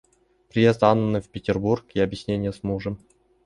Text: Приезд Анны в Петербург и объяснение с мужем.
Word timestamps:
Приезд 0.49 0.81
Анны 0.81 1.21
в 1.21 1.29
Петербург 1.29 1.85
и 1.93 1.99
объяснение 1.99 2.51
с 2.51 2.63
мужем. 2.63 2.97